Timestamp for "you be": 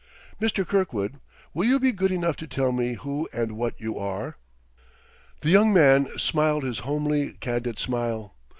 1.65-1.91